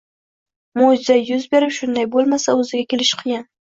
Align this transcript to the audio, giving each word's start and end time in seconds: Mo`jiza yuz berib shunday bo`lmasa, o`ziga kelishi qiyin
Mo`jiza 0.81 1.17
yuz 1.21 1.45
berib 1.53 1.75
shunday 1.77 2.09
bo`lmasa, 2.17 2.57
o`ziga 2.63 2.89
kelishi 2.95 3.21
qiyin 3.25 3.47